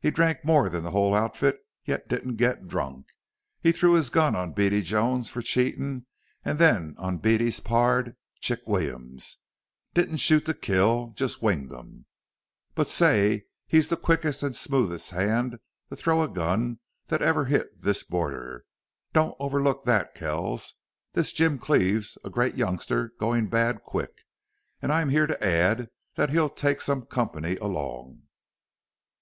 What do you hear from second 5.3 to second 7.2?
cheatin' an' then on